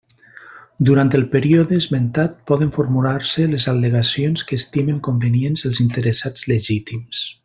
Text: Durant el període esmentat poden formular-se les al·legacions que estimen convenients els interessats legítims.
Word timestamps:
Durant 0.87 1.11
el 1.19 1.25
període 1.35 1.77
esmentat 1.81 2.39
poden 2.51 2.73
formular-se 2.77 3.45
les 3.51 3.67
al·legacions 3.73 4.47
que 4.53 4.59
estimen 4.63 5.01
convenients 5.09 5.67
els 5.71 5.83
interessats 5.89 6.49
legítims. 6.55 7.21